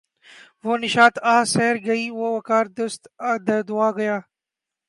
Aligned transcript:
وہ 0.63 0.73
نشاط 0.83 1.15
آہ 1.33 1.43
سحر 1.53 1.75
گئی 1.85 2.05
وہ 2.17 2.27
وقار 2.37 2.65
دست 2.77 3.01
دعا 3.69 3.89
گیا 3.97 4.17